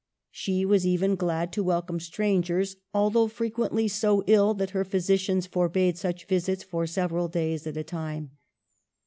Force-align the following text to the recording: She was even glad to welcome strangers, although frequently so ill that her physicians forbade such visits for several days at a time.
She 0.31 0.65
was 0.65 0.87
even 0.87 1.13
glad 1.15 1.53
to 1.53 1.63
welcome 1.63 1.99
strangers, 1.99 2.75
although 2.91 3.27
frequently 3.27 3.87
so 3.87 4.23
ill 4.25 4.55
that 4.55 4.71
her 4.71 4.83
physicians 4.83 5.45
forbade 5.45 5.95
such 5.95 6.25
visits 6.25 6.63
for 6.63 6.87
several 6.87 7.27
days 7.27 7.67
at 7.67 7.77
a 7.77 7.83
time. 7.83 8.31